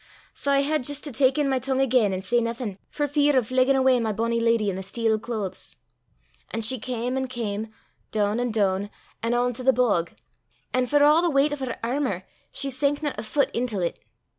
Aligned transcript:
Sae 0.33 0.53
I 0.53 0.59
had 0.61 0.83
jist 0.83 1.03
to 1.03 1.11
tak 1.11 1.37
in 1.37 1.47
my 1.47 1.59
tongue 1.59 1.79
again, 1.79 2.11
an' 2.11 2.23
say 2.23 2.39
naething, 2.41 2.79
for 2.89 3.07
fear 3.07 3.37
o' 3.37 3.43
fleggin' 3.43 3.75
awa 3.75 3.99
my 3.99 4.11
bonnie 4.11 4.39
leddy 4.39 4.71
i' 4.71 4.73
the 4.73 4.81
steel 4.81 5.19
claes. 5.19 5.75
An' 6.49 6.61
she 6.61 6.79
cam 6.79 7.15
an' 7.17 7.27
cam, 7.27 7.71
doon 8.11 8.39
an' 8.39 8.49
doon, 8.49 8.89
an' 9.21 9.35
on 9.35 9.53
to 9.53 9.61
the 9.61 9.71
bog; 9.73 10.13
an' 10.73 10.87
for 10.87 11.03
a' 11.03 11.21
the 11.21 11.29
weicht 11.29 11.53
o' 11.53 11.65
her 11.67 11.77
airmour 11.83 12.23
she 12.51 12.71
sankna 12.71 13.13
a 13.15 13.21
fit 13.21 13.51
intil 13.53 13.87
't. 13.91 13.99